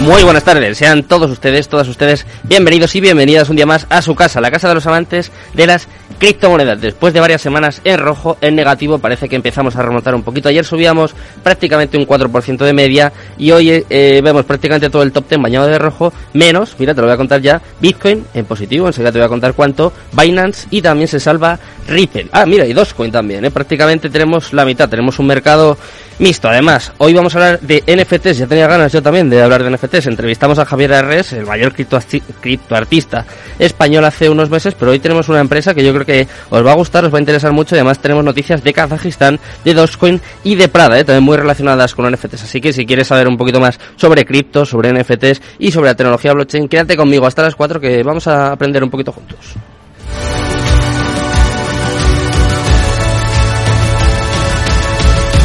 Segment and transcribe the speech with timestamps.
[0.00, 4.00] Muy buenas tardes, sean todos ustedes, todas ustedes bienvenidos y bienvenidas un día más a
[4.00, 6.80] su casa, la casa de los amantes de las criptomonedas.
[6.80, 10.48] Después de varias semanas en rojo, en negativo, parece que empezamos a remontar un poquito.
[10.48, 15.28] Ayer subíamos prácticamente un 4% de media y hoy eh, vemos prácticamente todo el top
[15.28, 18.86] 10 bañado de rojo, menos, mira, te lo voy a contar ya, Bitcoin en positivo,
[18.86, 21.58] enseguida te voy a contar cuánto, Binance y también se salva
[21.88, 22.28] Ripple.
[22.32, 23.50] Ah, mira, y Dogecoin también, ¿eh?
[23.50, 25.76] prácticamente tenemos la mitad, tenemos un mercado
[26.18, 29.62] Mixto, además, hoy vamos a hablar de NFTs, ya tenía ganas yo también de hablar
[29.62, 33.24] de NFTs, entrevistamos a Javier Arres, el mayor criptoartista
[33.58, 36.72] español hace unos meses, pero hoy tenemos una empresa que yo creo que os va
[36.72, 40.20] a gustar, os va a interesar mucho y además tenemos noticias de Kazajistán, de Dogecoin
[40.44, 41.04] y de Prada, ¿eh?
[41.04, 44.64] también muy relacionadas con NFTs, así que si quieres saber un poquito más sobre cripto,
[44.64, 48.52] sobre NFTs y sobre la tecnología blockchain, quédate conmigo hasta las 4 que vamos a
[48.52, 49.54] aprender un poquito juntos.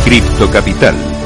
[0.06, 0.96] Cripto Capital,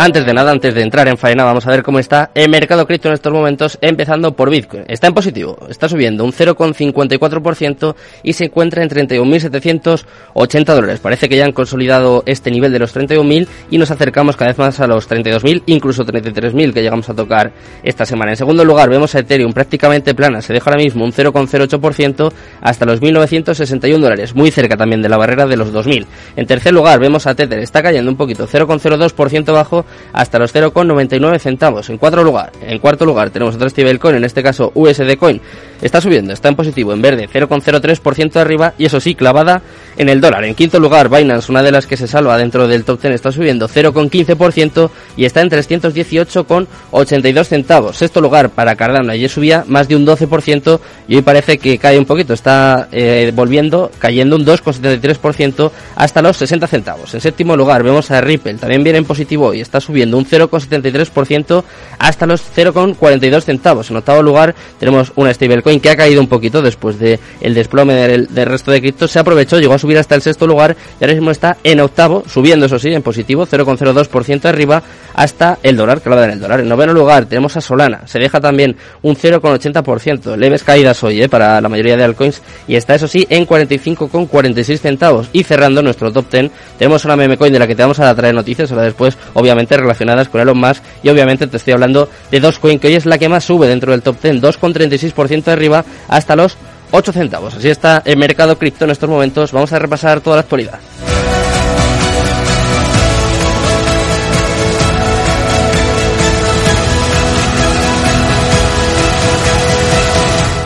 [0.00, 2.86] Antes de nada, antes de entrar en faena, vamos a ver cómo está el mercado
[2.86, 4.84] cripto en estos momentos, empezando por Bitcoin.
[4.86, 11.00] Está en positivo, está subiendo un 0,54% y se encuentra en 31.780 dólares.
[11.00, 14.58] Parece que ya han consolidado este nivel de los 31.000 y nos acercamos cada vez
[14.58, 17.50] más a los 32.000, incluso 33.000 que llegamos a tocar
[17.82, 18.30] esta semana.
[18.30, 22.86] En segundo lugar, vemos a Ethereum prácticamente plana, se deja ahora mismo un 0,08% hasta
[22.86, 26.06] los 1.961 dólares, muy cerca también de la barrera de los 2.000.
[26.36, 31.38] En tercer lugar, vemos a Tether, está cayendo un poquito, 0,02% bajo hasta los 0,99
[31.38, 31.88] centavos.
[31.90, 35.40] En, cuarto lugar, en cuarto lugar tenemos otro stablecoin, en este caso USD Coin.
[35.80, 39.62] Está subiendo, está en positivo, en verde, 0,03% arriba y eso sí, clavada
[39.96, 40.44] en el dólar.
[40.44, 43.30] En quinto lugar, Binance, una de las que se salva dentro del top 10, está
[43.30, 47.96] subiendo 0,15% y está en 318,82 centavos.
[47.96, 51.98] Sexto lugar para Cardano, ayer subía más de un 12% y hoy parece que cae
[51.98, 57.14] un poquito, está eh, volviendo, cayendo un 2,73% hasta los 60 centavos.
[57.14, 61.62] En séptimo lugar vemos a Ripple, también viene en positivo y está subiendo un 0,73%
[61.98, 63.90] hasta los 0,42 centavos.
[63.90, 67.94] En octavo lugar tenemos una stablecoin que ha caído un poquito después del el desplome
[67.94, 69.10] del, resto de criptos.
[69.10, 72.24] Se aprovechó, llegó a subir hasta el sexto lugar y ahora mismo está en octavo,
[72.26, 74.82] subiendo eso sí, en positivo, 0,02% arriba
[75.14, 76.60] hasta el dólar, que lo en el dólar.
[76.60, 81.28] En noveno lugar tenemos a Solana, se deja también un 0,80%, leves caídas hoy eh,
[81.28, 85.28] para la mayoría de altcoins y está eso sí en 45,46 centavos.
[85.32, 88.14] Y cerrando nuestro top 10 tenemos una meme coin de la que te vamos a
[88.14, 92.40] traer noticias, ahora después obviamente relacionadas con Elon Musk y obviamente te estoy hablando de
[92.40, 95.84] Dogecoin que hoy es la que más sube dentro del top 10, 2,36% de arriba
[96.08, 96.56] hasta los
[96.90, 97.54] 8 centavos.
[97.54, 99.52] Así está el mercado cripto en estos momentos.
[99.52, 100.80] Vamos a repasar toda la actualidad.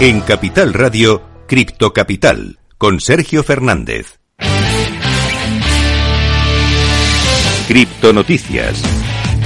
[0.00, 4.18] En Capital Radio, Cripto Capital, con Sergio Fernández.
[7.68, 9.01] Cripto Noticias.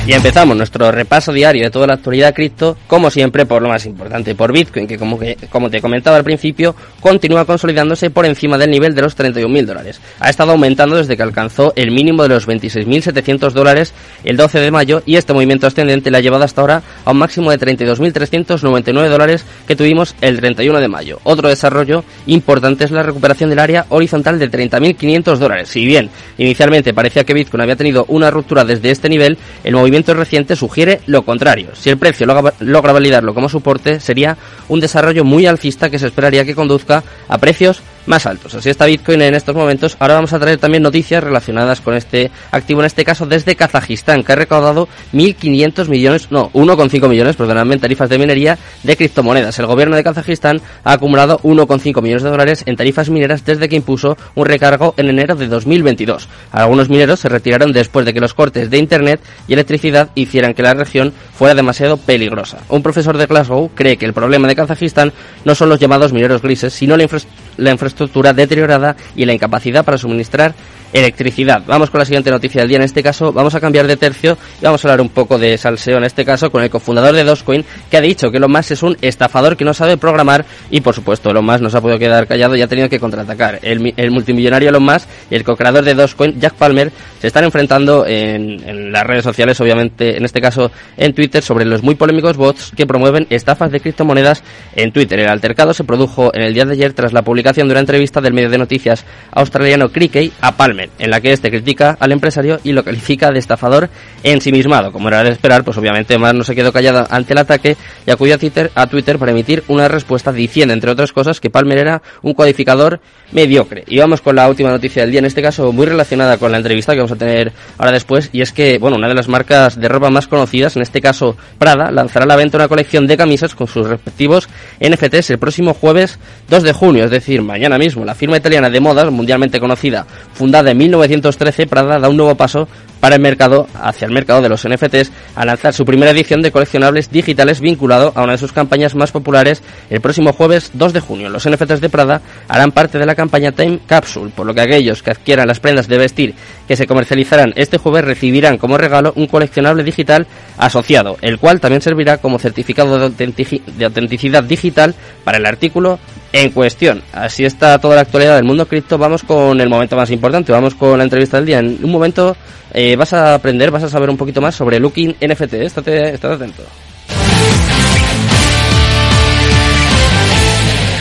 [0.06, 3.87] Y empezamos nuestro repaso diario de toda la actualidad cripto, como siempre por lo más
[3.87, 8.56] importante, por Bitcoin, que como, que, como te comentaba al principio, continúa consolidándose por encima
[8.56, 10.00] del nivel de los 31.000 dólares.
[10.21, 14.71] Ha estado aumentando desde que alcanzó el mínimo de los 26.700 dólares el 12 de
[14.71, 19.09] mayo y este movimiento ascendente le ha llevado hasta ahora a un máximo de 32.399
[19.09, 21.19] dólares que tuvimos el 31 de mayo.
[21.25, 25.69] Otro desarrollo importante es la recuperación del área horizontal de 30.500 dólares.
[25.69, 29.96] Si bien inicialmente parecía que Bitcoin había tenido una ruptura desde este nivel, el movimiento
[30.05, 31.71] reciente sugiere lo contrario.
[31.75, 34.37] Si el precio logra validarlo como soporte, sería
[34.69, 38.55] un desarrollo muy alcista que se esperaría que conduzca a precios más altos.
[38.55, 39.97] Así está Bitcoin en estos momentos.
[39.99, 44.23] Ahora vamos a traer también noticias relacionadas con este activo, en este caso desde Kazajistán,
[44.25, 49.59] que ha recaudado 1.500 millones, no, 1,5 millones, perdonadme, en tarifas de minería de criptomonedas.
[49.59, 53.77] El gobierno de Kazajistán ha acumulado 1,5 millones de dólares en tarifas mineras desde que
[53.77, 56.29] impuso un recargo en enero de 2022.
[56.53, 60.63] Algunos mineros se retiraron después de que los cortes de Internet y electricidad hicieran que
[60.63, 62.59] la región fuera demasiado peligrosa.
[62.69, 65.13] Un profesor de Glasgow cree que el problema de Kazajistán
[65.45, 69.85] no son los llamados mineros grises, sino la infraestructura la infraestructura deteriorada y la incapacidad
[69.85, 70.55] para suministrar
[70.92, 71.62] electricidad.
[71.66, 72.78] Vamos con la siguiente noticia del día.
[72.78, 75.56] En este caso, vamos a cambiar de tercio y vamos a hablar un poco de
[75.59, 75.98] salseo.
[75.98, 78.83] En este caso, con el cofundador de Dogecoin, que ha dicho que Elon Musk es
[78.83, 81.98] un estafador que no sabe programar y, por supuesto, Elon Musk no se ha podido
[81.98, 83.59] quedar callado y ha tenido que contraatacar.
[83.62, 88.62] El, multimillonario Elon Musk y el co-creador de Dogecoin, Jack Palmer, se están enfrentando en,
[88.68, 92.72] en las redes sociales, obviamente, en este caso en Twitter, sobre los muy polémicos bots
[92.77, 94.42] que promueven estafas de criptomonedas
[94.74, 95.21] en Twitter.
[95.21, 98.21] El altercado se produjo en el día de ayer tras la publicación de una entrevista
[98.21, 102.61] del medio de noticias australiano Crickey a Palmer En la que este critica al empresario
[102.65, 103.89] y lo califica de estafador
[104.23, 104.93] ensimismado.
[104.93, 107.77] Como era de esperar, pues obviamente más no se quedó callado ante el ataque
[108.07, 111.51] y acudió a Twitter, a Twitter para emitir una respuesta diciendo, entre otras cosas, que
[111.51, 113.01] Palmer era un codificador
[113.33, 113.84] mediocre.
[113.87, 116.59] Y vamos con la última noticia del día, en este caso muy relacionada con la
[116.59, 119.81] entrevista que vamos a tener ahora después, y es que, bueno, una de las marcas
[119.81, 123.17] de ropa más conocidas, en este caso Prada, lanzará a la venta una colección de
[123.17, 124.49] camisas con sus respectivos
[124.81, 126.19] NFTs el próximo jueves
[126.49, 128.05] 2 de junio, es decir, mañana mismo.
[128.05, 132.68] La firma italiana de modas, mundialmente conocida, fundada en 1913, Prada da un nuevo paso
[133.07, 136.51] para el mercado, hacia el mercado de los NFTs, a lanzar su primera edición de
[136.51, 140.99] coleccionables digitales vinculado a una de sus campañas más populares el próximo jueves 2 de
[140.99, 141.29] junio.
[141.29, 145.05] Los NFTs de Prada harán parte de la campaña Time Capsule, por lo que aquellos
[145.05, 146.35] que adquieran las prendas de vestir
[146.67, 150.27] que se comercializarán este jueves recibirán como regalo un coleccionable digital
[150.59, 156.01] asociado, el cual también servirá como certificado de, autenticidad digital para el artículo
[156.33, 157.03] en cuestión.
[157.13, 158.99] Así está toda la actualidad del mundo cripto.
[158.99, 161.61] Vamos con el momento más importante, vamos con la entrevista del día.
[161.61, 162.37] En un momento
[162.73, 165.54] eh, vas a aprender, vas a saber un poquito más sobre Looking NFT.
[165.54, 166.63] Estate, estate atento.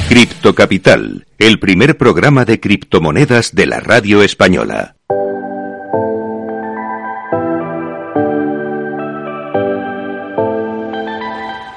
[0.09, 4.95] Cripto Capital, el primer programa de criptomonedas de la radio española.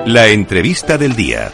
[0.05, 1.51] La entrevista del día.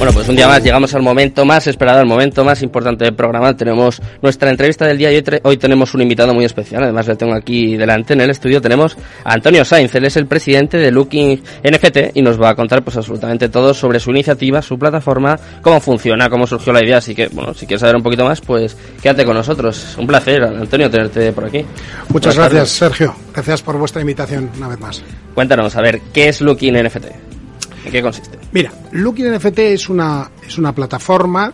[0.00, 3.14] Bueno, pues un día más llegamos al momento más esperado, al momento más importante del
[3.14, 3.54] programa.
[3.54, 6.84] Tenemos nuestra entrevista del día y hoy, tenemos un invitado muy especial.
[6.84, 8.62] Además, le tengo aquí delante en el estudio.
[8.62, 9.94] Tenemos a Antonio Sainz.
[9.94, 13.74] Él es el presidente de Looking NFT y nos va a contar pues absolutamente todo
[13.74, 16.96] sobre su iniciativa, su plataforma, cómo funciona, cómo surgió la idea.
[16.96, 19.98] Así que, bueno, si quieres saber un poquito más, pues quédate con nosotros.
[19.98, 21.62] Un placer, Antonio, tenerte por aquí.
[22.08, 23.14] Muchas gracias, Sergio.
[23.34, 25.02] Gracias por vuestra invitación una vez más.
[25.34, 27.39] Cuéntanos, a ver, ¿qué es Looking NFT?
[27.84, 28.38] ¿En qué consiste?
[28.52, 31.52] Mira, Looking NFT es una, es una plataforma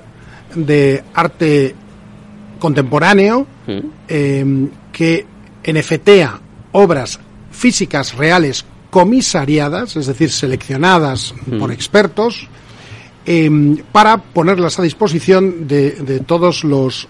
[0.55, 1.75] de arte
[2.59, 3.79] contemporáneo mm.
[4.09, 5.27] em, que
[5.67, 6.41] NFTa
[6.73, 7.19] obras
[7.51, 11.59] físicas reales comisariadas, es decir, seleccionadas mm.
[11.59, 12.49] por expertos,
[13.25, 17.09] em, para ponerlas a disposición de, todos los,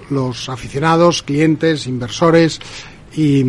[0.49, 2.61] aficionados, clientes, inversores
[3.15, 3.45] y,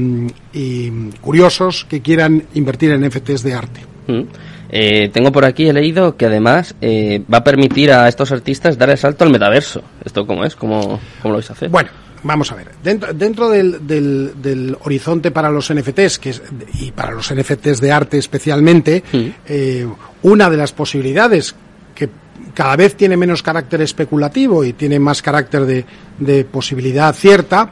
[1.21, 3.81] curiosos que quieran invertir en NFTs de arte.
[4.07, 4.21] Mm.
[4.69, 8.77] Eh, tengo por aquí, he leído que además eh, va a permitir a estos artistas
[8.77, 9.81] dar el salto al metaverso.
[10.03, 10.55] ¿Esto cómo es?
[10.55, 11.69] ¿Cómo, cómo lo vais a hacer?
[11.69, 11.89] Bueno,
[12.23, 12.71] vamos a ver.
[12.83, 16.41] Dentro, dentro del, del, horizonte para los NFTs, que es,
[16.79, 19.03] y para los NFTs de arte especialmente,
[19.47, 19.87] eh,
[20.23, 21.55] una de las posibilidades
[21.95, 22.09] que
[22.53, 25.85] cada vez tiene menos carácter especulativo y tiene más carácter de,
[26.19, 27.69] de posibilidad cierta,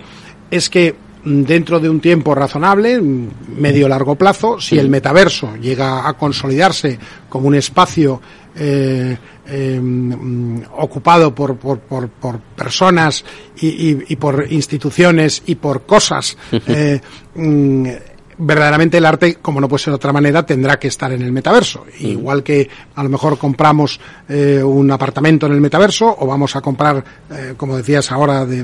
[0.50, 6.14] es que dentro de un tiempo razonable, medio largo plazo, si el metaverso llega a
[6.14, 8.22] consolidarse como un espacio
[8.56, 9.18] eh,
[9.48, 13.26] em, ocupado por, por, por, por personas
[13.58, 16.38] y, y, por instituciones y por cosas
[16.68, 17.02] eh,
[17.36, 17.88] mm,
[18.38, 21.32] verdaderamente el arte, como no puede ser de otra manera, tendrá que estar en el
[21.32, 21.86] metaverso.
[22.00, 26.62] Igual que a lo mejor compramos eh, un apartamento en el metaverso o vamos a
[26.62, 28.64] comprar, eh, como decías ahora, de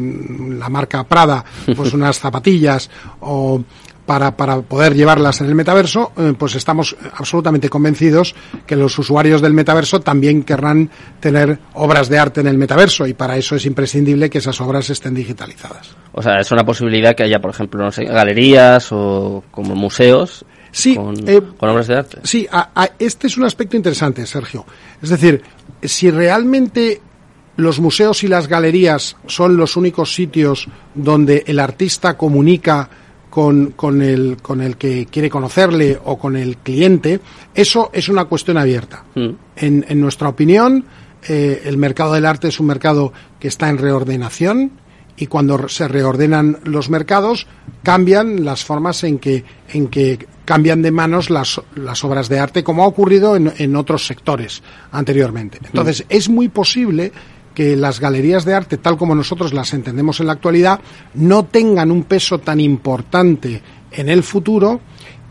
[0.58, 1.44] la marca Prada,
[1.76, 2.90] pues unas zapatillas
[3.22, 3.62] o
[4.06, 9.42] para, para poder llevarlas en el metaverso, eh, pues estamos absolutamente convencidos que los usuarios
[9.42, 10.90] del metaverso también querrán
[11.20, 14.90] tener obras de arte en el metaverso y para eso es imprescindible que esas obras
[14.90, 15.96] estén digitalizadas.
[16.14, 20.46] O sea, es una posibilidad que haya, por ejemplo, no sé, galerías o como museos
[20.72, 22.18] Sí, con, eh, obras de arte.
[22.24, 22.48] Sí,
[22.98, 24.66] este es un aspecto interesante, Sergio.
[25.02, 25.42] Es decir,
[25.84, 27.02] si realmente
[27.58, 32.90] los museos y las galerías son los únicos sitios donde el artista comunica
[33.32, 37.22] con, con, el, con el que quiere conocerle o con el cliente,
[37.56, 39.06] eso es una cuestión abierta.
[39.16, 39.30] Mm.
[39.56, 40.84] En, en, nuestra opinión,
[41.28, 44.74] eh, el mercado del arte es un mercado que está en reordenación
[45.16, 47.48] y cuando se reordenan los mercados
[47.84, 52.66] cambian las formas en que, en que cambian de manos las, las obras de arte,
[52.66, 54.62] como ha ocurrido en, en otros sectores
[54.92, 55.60] anteriormente.
[55.64, 56.06] Entonces, mm.
[56.10, 57.14] es muy posible
[57.54, 60.80] que las galerías de arte, tal como nosotros las entendemos en la actualidad,
[61.16, 64.82] no tengan un peso tan importante en el futuro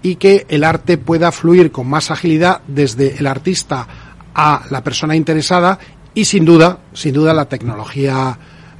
[0.03, 3.87] y que el arte pueda fluir con más agilidad desde el artista
[4.35, 5.79] a la persona interesada
[6.15, 8.39] y sin duda, sin duda la tecnología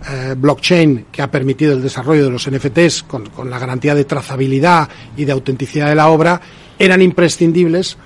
[0.09, 4.04] eh, blockchain que ha permitido el desarrollo de los NFTs con, con la garantía de
[4.04, 6.40] trazabilidad y de autenticidad de la obra
[6.78, 7.99] eran imprescindibles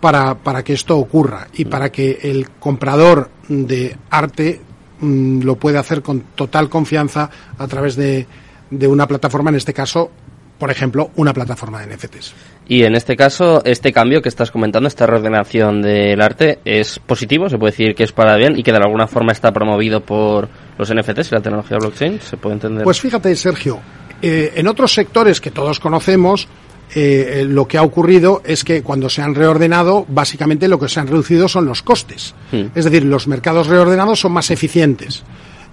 [0.00, 4.60] para, para que esto ocurra y para que el comprador de arte
[5.00, 8.26] Mm, lo puede hacer con total confianza a través de,
[8.70, 10.10] de una plataforma, en este caso,
[10.58, 12.34] por ejemplo, una plataforma de NFTs.
[12.66, 17.48] Y en este caso, este cambio que estás comentando, esta reordenación del arte, ¿es positivo?
[17.50, 20.48] ¿Se puede decir que es para bien y que de alguna forma está promovido por
[20.78, 22.20] los NFTs y la tecnología blockchain?
[22.20, 22.84] ¿Se puede entender?
[22.84, 23.78] Pues fíjate, Sergio,
[24.22, 26.48] Eh, en otros sectores que todos conocemos,
[26.94, 31.00] eh, lo que ha ocurrido es que cuando se han reordenado, básicamente lo que se
[31.00, 32.34] han reducido son los costes.
[32.52, 32.66] Hmm.
[32.74, 35.22] Es decir, los mercados reordenados son más eficientes.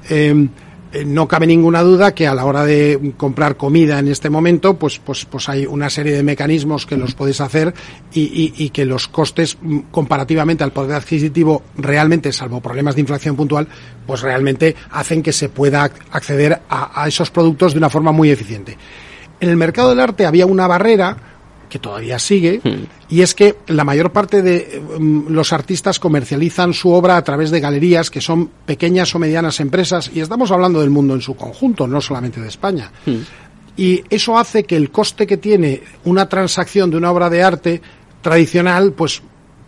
[0.09, 0.47] Eh,
[0.95, 4.75] eh, no cabe ninguna duda que a la hora de comprar comida en este momento,
[4.77, 7.73] pues, pues, pues hay una serie de mecanismos que los podéis hacer
[8.13, 13.01] y, y- y que los costes mm, comparativamente al poder adquisitivo realmente, salvo problemas de
[13.01, 13.67] inflación puntual,
[14.05, 18.11] pues realmente hacen que se pueda ac- acceder a, a esos productos de una forma
[18.11, 18.77] muy eficiente.
[19.43, 21.17] En el mercado del arte había una barrera
[21.69, 22.61] que todavía sigue,
[23.09, 27.51] y es que la mayor parte de mm, los artistas comercializan su obra a través
[27.51, 31.35] de galerías que son pequeñas o medianas empresas, y estamos hablando del mundo en su
[31.35, 32.89] conjunto, no solamente de España.
[33.75, 37.81] Y eso hace que el coste que tiene una transacción de una obra de arte
[38.21, 39.21] tradicional, pues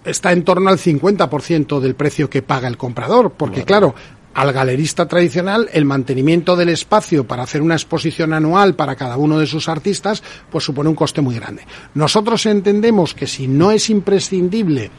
[0.06, 3.94] está en torno al 50% del precio que paga el comprador, porque claro,
[4.36, 9.40] al galerista tradicional el mantenimiento del espacio para hacer una exposición anual para cada uno
[9.40, 11.66] de sus artistas, pues supone un coste muy grande.
[11.94, 14.92] Nosotros entendemos que si no es imprescindible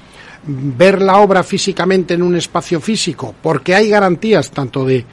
[0.47, 5.05] ver la obra físicamente en un espacio físico, porque hay garantías tanto de,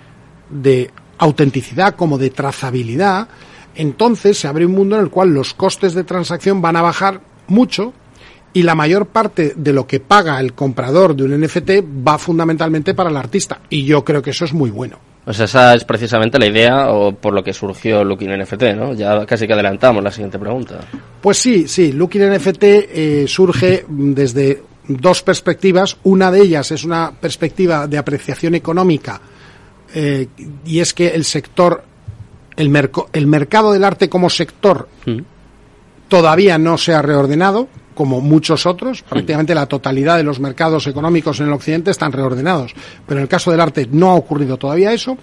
[0.49, 3.27] de autenticidad como de trazabilidad,
[3.75, 7.19] entonces se abre un mundo en el cual los costes de transacción van a bajar
[7.47, 7.93] mucho
[8.53, 11.71] y la mayor parte de lo que paga el comprador de un NFT
[12.07, 13.59] va fundamentalmente para el artista.
[13.69, 14.99] Y yo creo que eso es muy bueno.
[15.25, 18.93] Pues esa es precisamente la idea o por lo que surgió Looking NFT, ¿no?
[18.93, 20.79] Ya casi que adelantamos la siguiente pregunta.
[21.21, 25.97] Pues sí, sí, Looking NFT eh, surge desde dos perspectivas.
[26.03, 29.21] Una de ellas es una perspectiva de apreciación económica
[29.93, 30.27] eh,
[30.65, 31.83] y es que el sector,
[32.57, 34.89] el, el mercado del arte como sector
[36.07, 39.03] todavía no se ha reordenado, como muchos otros.
[39.03, 42.73] Prácticamente la totalidad de los mercados económicos en el Occidente están reordenados.
[43.05, 45.17] Pero en el caso del arte no ha ocurrido todavía eso.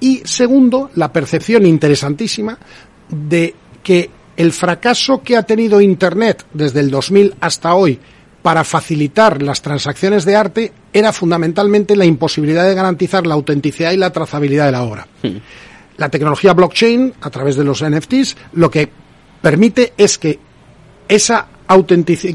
[0.00, 2.58] Y segundo, la percepción interesantísima
[3.08, 7.98] de que el fracaso que ha tenido Internet desde el 2000 hasta hoy
[8.42, 13.96] para facilitar las transacciones de arte era fundamentalmente la imposibilidad de garantizar la autenticidad y
[13.96, 15.06] la trazabilidad de la obra.
[15.96, 18.90] La tecnología blockchain, a través de los NFTs, lo que
[19.40, 20.38] permite es que
[21.08, 21.46] esa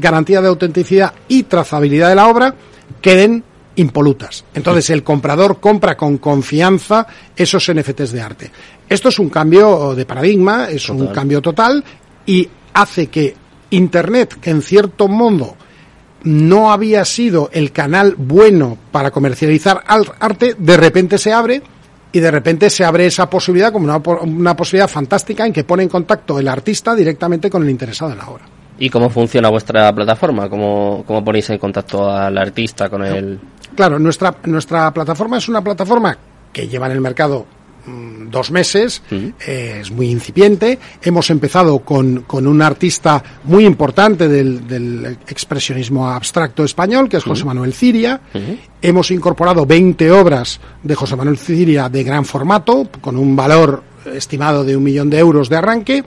[0.00, 2.54] garantía de autenticidad y trazabilidad de la obra
[3.00, 3.44] queden
[3.76, 4.44] impolutas.
[4.54, 7.06] Entonces el comprador compra con confianza
[7.36, 8.50] esos NFTs de arte.
[8.88, 11.82] Esto es un cambio de paradigma, es un cambio total
[12.26, 13.34] y hace que
[13.70, 15.54] Internet, que en cierto modo
[16.24, 21.62] no había sido el canal bueno para comercializar al- arte, de repente se abre
[22.12, 25.84] y de repente se abre esa posibilidad como una, una posibilidad fantástica en que pone
[25.84, 28.44] en contacto el artista directamente con el interesado en la obra.
[28.80, 30.48] ¿Y cómo funciona vuestra plataforma?
[30.48, 33.38] ¿Cómo, cómo ponéis en contacto al artista con el...?
[33.76, 36.16] Claro, nuestra, nuestra plataforma es una plataforma
[36.50, 37.44] que lleva en el mercado
[37.86, 40.78] mm, dos meses, eh, es muy incipiente.
[41.02, 47.24] Hemos empezado con, con un artista muy importante del, del expresionismo abstracto español, que es
[47.24, 48.18] José Manuel Ciria.
[48.80, 54.64] Hemos incorporado 20 obras de José Manuel Ciria de gran formato, con un valor estimado
[54.64, 56.02] de un millón de euros de arranque.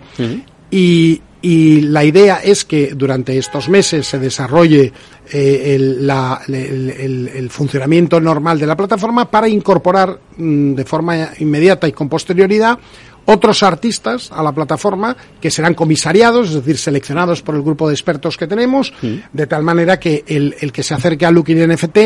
[0.72, 4.93] Y, y la idea es que durante estos meses se desarrolle
[5.29, 12.07] eh, el, funcionamiento normal de la plataforma para incorporar mm, de forma inmediata y con
[12.07, 12.79] posterioridad
[13.25, 17.94] otros artistas a la plataforma que serán comisariados, es decir, seleccionados por el grupo de
[17.94, 18.94] expertos que tenemos,
[19.32, 21.98] de tal manera que el, el que se acerque a Looking NFT,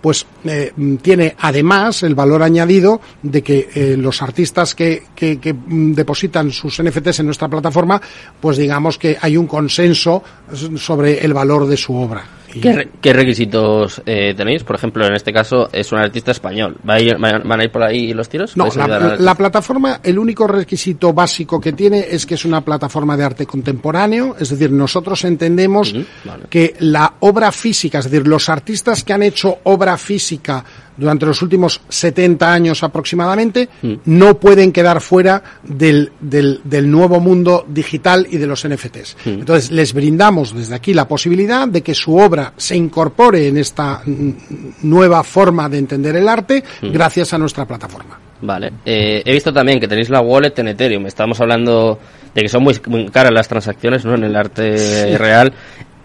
[0.00, 5.54] pues eh, tiene además el valor añadido de que eh, los artistas que, que, que,
[5.66, 8.00] depositan sus NFTs en nuestra plataforma,
[8.40, 10.22] pues digamos que hay un consenso
[10.76, 12.24] sobre el valor de su obra.
[12.60, 14.62] ¿Qué, re- qué requisitos eh, tenéis?
[14.64, 16.76] Por ejemplo, en este caso es un artista español.
[16.88, 18.56] ¿Va a ir- ¿Van a ir por ahí los tiros?
[18.56, 23.16] No, ¿Podéis la, plataforma, el único requisito básico que tiene es que es una plataforma
[23.16, 25.92] de arte contemporáneo, es decir, nosotros entendemos
[26.24, 26.44] vale.
[26.50, 30.64] que la obra física, es decir, los artistas que han hecho obra física
[30.96, 33.94] durante los últimos 70 años aproximadamente, Mm.
[34.06, 39.16] no pueden quedar fuera del, del, del nuevo mundo digital y de los NFTs.
[39.24, 39.28] Mm.
[39.30, 44.02] Entonces, les brindamos desde aquí la posibilidad de que su obra se incorpore en esta
[44.82, 46.90] nueva forma de entender el arte Mm.
[46.92, 48.18] gracias a nuestra plataforma.
[48.42, 48.70] Vale.
[48.84, 51.06] Eh, he visto también que tenéis la wallet en Ethereum.
[51.06, 51.98] Estábamos hablando
[52.34, 54.14] de que son muy, muy caras las transacciones, ¿no?
[54.14, 55.52] En el arte real.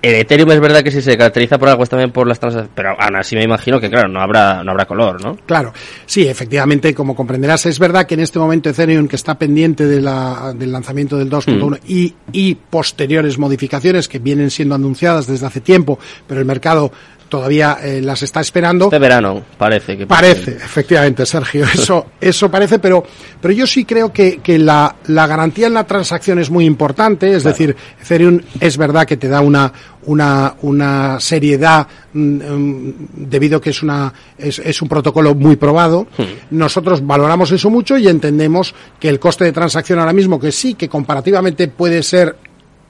[0.03, 2.71] En Ethereum es verdad que sí se caracteriza por algo es también por las transacciones,
[2.75, 5.35] pero aún así me imagino que claro, no habrá, no habrá color, ¿no?
[5.45, 5.73] Claro,
[6.07, 10.01] sí, efectivamente, como comprenderás, es verdad que en este momento Ethereum, que está pendiente de
[10.01, 15.61] la- del lanzamiento del 2.1 y, y posteriores modificaciones que vienen siendo anunciadas desde hace
[15.61, 16.91] tiempo, pero el mercado
[17.31, 18.85] todavía eh, las está esperando.
[18.85, 20.05] Este verano, parece que.
[20.05, 21.65] Parece, efectivamente, Sergio.
[21.73, 23.03] Eso, eso parece, pero,
[23.39, 27.33] pero yo sí creo que, que la, la garantía en la transacción es muy importante.
[27.33, 29.71] Es decir, Ethereum es verdad que te da una,
[30.07, 35.55] una, una seriedad mm, mm, debido a que es, una, es, es un protocolo muy
[35.55, 36.07] probado.
[36.17, 36.57] Hmm.
[36.57, 40.73] Nosotros valoramos eso mucho y entendemos que el coste de transacción ahora mismo, que sí,
[40.73, 42.35] que comparativamente puede ser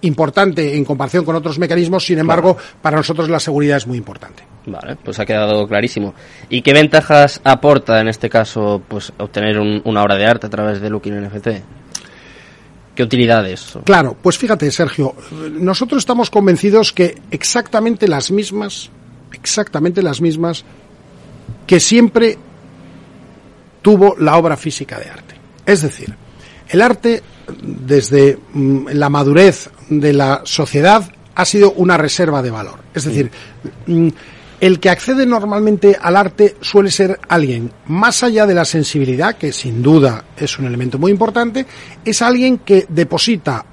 [0.01, 4.43] importante en comparación con otros mecanismos, sin embargo, para nosotros la seguridad es muy importante.
[4.65, 6.13] Vale, pues ha quedado clarísimo.
[6.49, 10.49] ¿Y qué ventajas aporta en este caso pues obtener un- una obra de arte a
[10.49, 11.47] través de Looking NFT?
[12.95, 13.77] ¿Qué utilidades?
[13.85, 15.15] Claro, pues fíjate, Sergio,
[15.53, 18.89] nosotros estamos convencidos que exactamente las mismas,
[19.33, 20.65] exactamente las mismas
[21.65, 22.37] que siempre
[23.81, 25.35] tuvo la obra física de arte.
[25.65, 26.13] Es decir,
[26.69, 27.23] el arte,
[27.61, 31.03] desde mm, la madurez de la sociedad,
[31.35, 32.79] ha sido una reserva de valor.
[32.93, 33.29] Es decir,
[33.87, 34.07] mm,
[34.61, 39.51] el que accede normalmente al arte suele ser alguien, más allá de la sensibilidad, que
[39.51, 41.65] sin duda es un elemento muy importante,
[42.05, 43.65] es alguien que deposita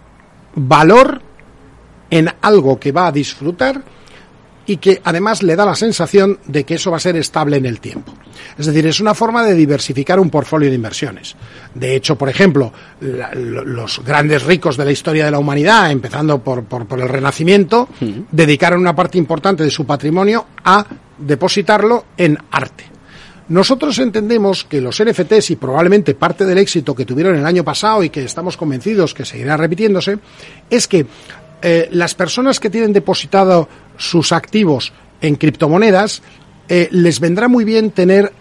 [0.55, 1.23] valor
[2.11, 3.83] en algo que va a disfrutar
[4.69, 7.67] y que además le da la sensación de que eso va a ser estable en
[7.67, 8.13] el tiempo.
[8.57, 11.35] Es decir, es una forma de diversificar un portfolio de inversiones.
[11.75, 16.39] De hecho, por ejemplo, la- los grandes ricos de la historia de la humanidad, empezando
[16.45, 17.89] por, por- por el Renacimiento,
[18.31, 20.87] dedicaron una parte importante de su patrimonio a
[21.19, 22.85] depositarlo en arte.
[23.49, 28.03] Nosotros entendemos que los NFTs y probablemente parte del éxito que tuvieron el año pasado
[28.05, 30.19] y que estamos convencidos que seguirá repitiéndose,
[30.69, 31.07] es que
[31.63, 33.67] eh, las personas que tienen depositado
[33.99, 36.23] sus activos en criptomonedas
[36.69, 38.33] eh, les vendrá muy bien tener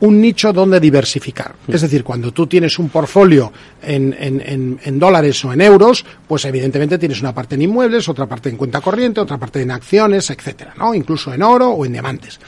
[0.00, 1.54] un nicho donde diversificar.
[1.68, 6.04] Es decir, cuando tú tienes un portfolio en, en- en- en dólares o en euros,
[6.28, 9.70] pues evidentemente tienes una parte en inmuebles, otra parte en cuenta corriente, otra parte en
[9.70, 10.94] acciones, etcétera, ¿no?
[10.94, 12.38] Incluso en oro o en diamantes.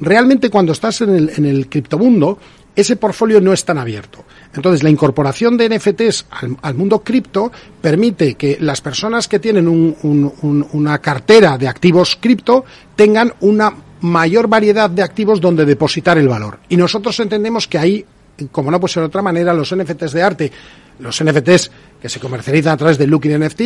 [0.00, 2.38] Realmente cuando estás en el, en el criptomundo,
[2.74, 4.24] ese portfolio no es tan abierto.
[4.54, 6.26] Entonces, la incorporación de NFTs
[6.62, 11.68] al, mundo cripto permite que las personas que tienen un- un- un- una cartera de
[11.68, 12.64] activos cripto
[12.96, 16.58] tengan una mayor variedad de activos donde depositar el valor.
[16.68, 18.04] Y nosotros entendemos que ahí,
[18.50, 20.52] como no puede ser de otra manera, los NFTs de arte,
[20.98, 23.62] los NFTs que se comercializan a través de Looking NFT,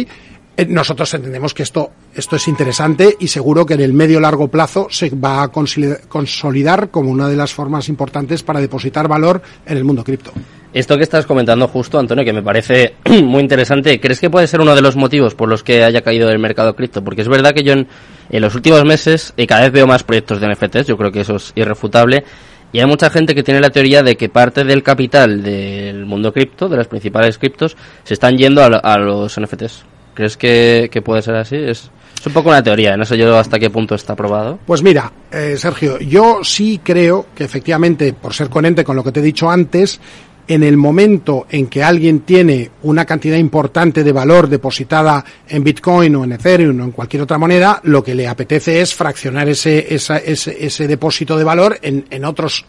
[0.69, 4.87] nosotros entendemos que esto, esto es interesante y seguro que en el medio largo plazo
[4.91, 9.77] se va a consoli- consolidar como una de las formas importantes para depositar valor en
[9.77, 10.33] el mundo cripto.
[10.73, 14.61] Esto que estás comentando justo, Antonio, que me parece muy interesante, ¿crees que puede ser
[14.61, 17.03] uno de los motivos por los que haya caído el mercado cripto?
[17.03, 17.87] Porque es verdad que yo en,
[18.31, 21.37] los últimos meses eh, cada vez veo más proyectos de NFTs, yo creo que eso
[21.37, 22.25] es irrefutable,
[22.73, 26.33] y hay mucha gente que tiene la teoría de que parte del capital del mundo
[26.33, 29.96] cripto, de las principales criptos, se están yendo a los NFTs.
[30.17, 31.55] ¿Crees que, que puede ser así?
[31.55, 34.59] Es, es un poco una teoría, no sé yo hasta qué punto está probado.
[34.67, 39.13] Pues mira, eh, Sergio, yo sí creo que efectivamente, por ser coherente con lo que
[39.13, 40.01] te he dicho antes,
[40.49, 46.15] en el momento en que alguien tiene una cantidad importante de valor depositada en Bitcoin
[46.17, 49.93] o en Ethereum o en cualquier otra moneda, lo que le apetece es fraccionar ese,
[49.95, 52.65] esa- ese, ese depósito de valor en, en otros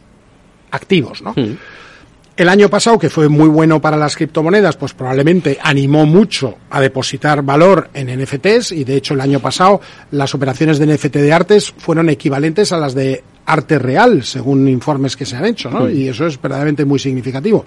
[0.72, 1.34] activos, ¿no?
[2.38, 6.80] El año pasado, que fue muy bueno para las criptomonedas, pues probablemente animó mucho a
[6.80, 11.34] depositar valor en NFTs y de hecho el año pasado las operaciones de NFT de
[11.34, 15.90] artes fueron equivalentes a las de arte real, según informes que se han hecho, ¿no?
[15.90, 17.66] Y eso es verdaderamente muy significativo.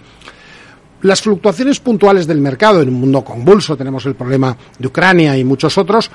[1.03, 5.43] Las fluctuaciones puntuales del mercado en un mundo convulso, tenemos el problema de Ucrania y
[5.43, 6.11] muchos otros,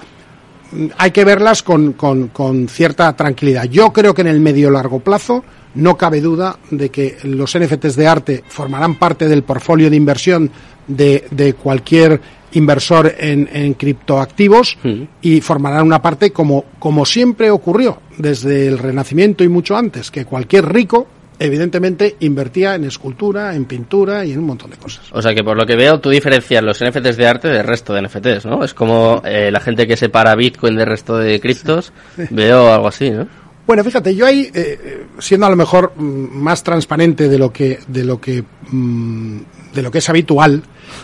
[0.72, 3.66] mm, hay que verlas con, con- con cierta tranquilidad.
[3.66, 5.44] Yo creo que en el medio largo plazo
[5.76, 10.50] no cabe duda de que los NFTs de arte formarán parte del portfolio de inversión
[10.88, 12.22] de, de cualquier
[12.54, 14.78] inversor en, en criptoactivos
[15.22, 20.26] y formarán una parte como, como siempre ocurrió desde el Renacimiento y mucho antes, que
[20.26, 21.08] cualquier rico
[21.38, 25.06] evidentemente invertía en escultura, en pintura y en un montón de cosas.
[25.12, 27.94] O sea que por lo que veo, tú diferencias los NFTs de arte del resto
[27.94, 28.64] de NFTs, ¿no?
[28.64, 31.92] Es como eh, la gente que separa Bitcoin del resto de criptos.
[32.30, 33.28] Veo algo así, ¿no?
[33.66, 37.80] Bueno, fíjate, yo ahí, eh, siendo a lo mejor mm, más transparente de lo que,
[37.88, 39.38] de lo que, mm,
[39.74, 40.62] de lo que es habitual,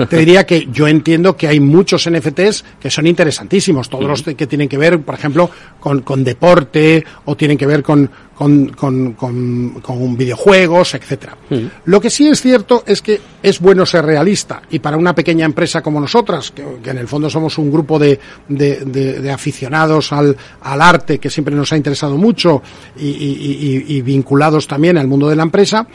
[0.09, 4.47] te diría que yo entiendo que hay muchos NFTs que son interesantísimos, todos los que
[4.47, 5.49] tienen que ver, por ejemplo,
[5.79, 11.37] con, con deporte o tienen que ver con, con, con, con- videojuegos, etcétera.
[11.85, 15.45] Lo que sí es cierto es que es bueno ser realista y para una pequeña
[15.45, 19.31] empresa como nosotras, que, que en el fondo somos un grupo de, de- de- de
[19.31, 22.61] aficionados al, al arte que siempre nos ha interesado mucho
[22.97, 25.87] y, y- y- y vinculados también al mundo de la empresa,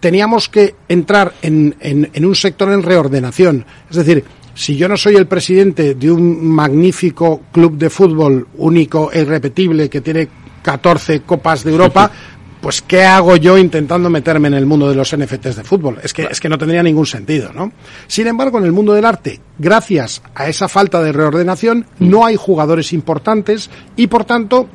[0.00, 3.64] teníamos que entrar en, en- en un sector en reordenación.
[3.90, 4.24] Es decir,
[4.54, 9.88] si yo no soy el presidente de un magnífico club de fútbol único e irrepetible
[9.88, 10.28] que tiene
[10.62, 12.10] 14 Copas de Europa,
[12.60, 15.98] pues ¿qué hago yo intentando meterme en el mundo de los NFTs de fútbol?
[16.02, 17.70] Es que, es que no tendría ningún sentido, ¿no?
[18.08, 22.34] Sin embargo, en el mundo del arte, gracias a esa falta de reordenación, no hay
[22.34, 24.68] jugadores importantes y, por tanto,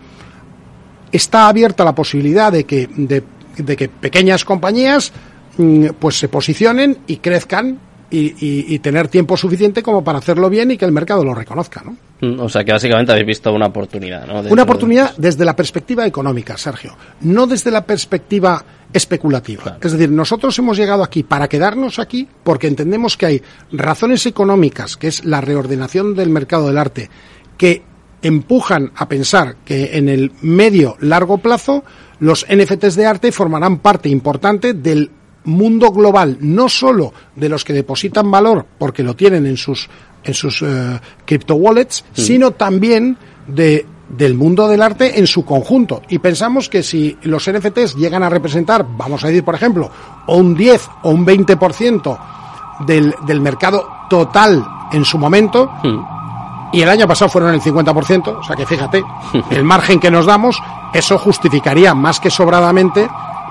[1.12, 3.21] está abierta la posibilidad de que, de,
[3.57, 5.11] de que pequeñas compañías
[5.57, 7.79] mm, pues se posicionen y crezcan
[8.15, 11.97] y, tener tiempo suficiente como para hacerlo bien y que el mercado lo reconozca, ¿no?
[12.21, 14.41] Mm, o sea que básicamente habéis visto una oportunidad, ¿no?
[14.41, 18.63] una oportunidad desde la perspectiva económica, Sergio, no desde la perspectiva
[18.93, 19.77] especulativa.
[19.81, 24.95] Es decir, nosotros hemos llegado aquí para quedarnos aquí porque entendemos que hay razones económicas,
[24.95, 27.09] que es la reordenación del mercado del arte,
[27.57, 27.81] que
[28.21, 31.83] empujan a pensar que en el medio largo plazo
[32.23, 35.12] los NFTs de arte formarán parte importante del
[35.43, 39.89] mundo global, no solo de los que depositan valor porque lo tienen en sus
[40.23, 46.01] en sus uh, crypto wallets, sino también de del mundo del arte en su conjunto.
[46.07, 49.91] Y pensamos que si los NFTs llegan a representar, vamos a decir, por ejemplo,
[50.27, 52.19] un 10 o un 20%
[52.86, 55.71] del, del mercado total en su momento,
[56.73, 59.03] y el año pasado fueron el 50%, o sea que fíjate,
[59.51, 60.62] el margen que nos damos,
[60.93, 63.07] eso justificaría más que sobradamente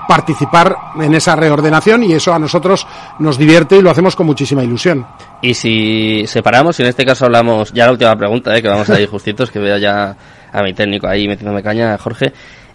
[0.07, 2.85] participar en esa reordenación y eso a nosotros
[3.19, 5.07] nos divierte y lo hacemos con muchísima ilusión.
[5.41, 8.89] Y si separamos, y en este caso hablamos, ya la última pregunta, eh, que vamos
[8.89, 10.15] a ir justitos, que veo ya
[10.51, 12.33] a mi técnico ahí metiéndome caña, Jorge.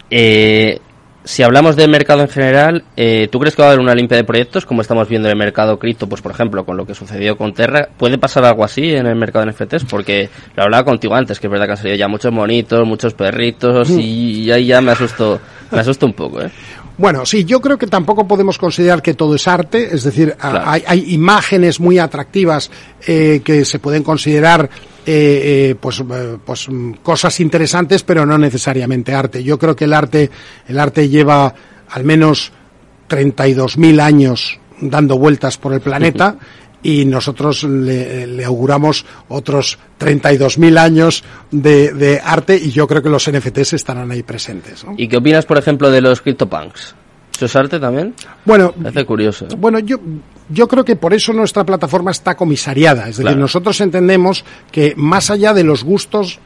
[0.09, 0.81] Eh,
[1.23, 4.17] si hablamos del mercado en general, eh, ¿tú crees que va a haber una limpia
[4.17, 6.07] de proyectos como estamos viendo en el mercado cripto?
[6.07, 9.15] Pues por ejemplo, con lo que sucedió con Terra, ¿puede pasar algo así en el
[9.15, 9.85] mercado de NFTs?
[9.85, 13.13] Porque lo hablaba contigo antes, que es verdad que han salido ya muchos monitos, muchos
[13.13, 15.39] perritos y ahí ya me asusto,
[15.71, 16.49] me asusto un poco, ¿eh?
[16.99, 20.83] Bueno, sí, yo creo que tampoco podemos considerar que todo es arte, es decir, hay,
[20.85, 22.69] hay, imágenes muy atractivas
[23.07, 24.69] eh, que se pueden considerar
[25.05, 26.67] eh, eh, pues, eh, pues
[27.01, 29.43] cosas interesantes, pero no necesariamente arte.
[29.43, 30.29] Yo creo que el arte,
[30.67, 31.53] el arte lleva
[31.89, 32.51] al menos
[33.09, 36.37] 32.000 años dando vueltas por el planeta
[36.81, 43.29] y nosotros le, auguramos otros 32.000 años de, de, arte y yo creo que los
[43.29, 44.85] NFTs estarán ahí presentes.
[44.97, 46.95] ¿Y qué opinas, por ejemplo, de los CryptoPunks?
[47.35, 48.13] ¿Eso es arte también?
[48.45, 49.47] Bueno, hace curioso.
[49.57, 49.97] Bueno, yo,
[50.49, 53.07] yo creo que por eso nuestra plataforma está comisariada.
[53.07, 56.39] Es decir, nosotros entendemos que más allá de los gustos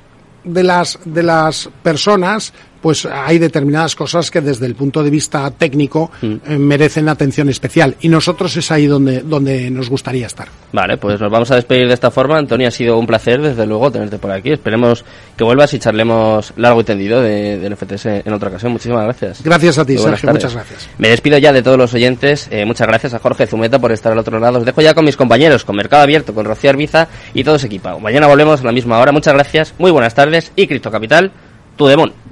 [0.44, 5.50] de las, de las personas, pues hay determinadas cosas que desde el punto de vista
[5.52, 6.34] técnico mm.
[6.46, 7.96] eh, merecen atención especial.
[8.02, 10.50] Y nosotros es ahí donde, donde nos gustaría estar.
[10.74, 12.38] Vale, pues nos vamos a despedir de esta forma.
[12.38, 14.52] Antonio, ha sido un placer, desde luego, tenerte por aquí.
[14.52, 15.06] Esperemos
[15.38, 18.74] que vuelvas y charlemos largo y tendido de, del FTS en otra ocasión.
[18.74, 19.42] Muchísimas gracias.
[19.42, 20.34] Gracias a ti, Sergio.
[20.34, 20.90] Muchas gracias.
[20.98, 22.50] Me despido ya de todos los oyentes.
[22.52, 24.60] Eh, muchas gracias a Jorge Zumeta por estar al otro lado.
[24.60, 28.02] Os dejo ya con mis compañeros, con Mercado Abierto, con Rocío Arbiza y todos equipados.
[28.02, 29.14] Mañana volvemos a la misma hora.
[29.14, 31.32] Muchas gracias, muy buenas tardes y Cripto Capital,
[31.78, 32.23] tu demon.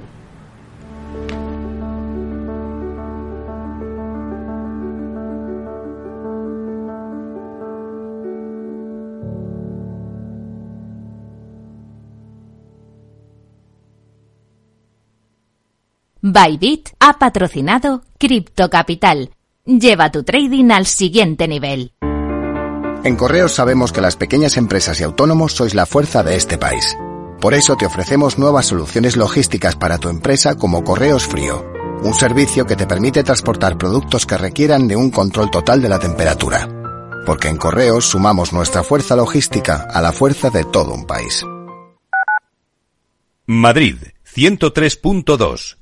[16.24, 19.30] Bybit ha patrocinado Crypto Capital.
[19.64, 21.94] Lleva tu trading al siguiente nivel.
[23.02, 26.96] En Correos sabemos que las pequeñas empresas y autónomos sois la fuerza de este país.
[27.40, 31.66] Por eso te ofrecemos nuevas soluciones logísticas para tu empresa como Correos Frío,
[32.04, 35.98] un servicio que te permite transportar productos que requieran de un control total de la
[35.98, 36.68] temperatura.
[37.26, 41.44] Porque en Correos sumamos nuestra fuerza logística a la fuerza de todo un país.
[43.44, 43.96] Madrid,
[44.32, 45.81] 103.2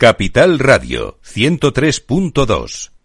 [0.00, 2.99] Capital Radio 103.2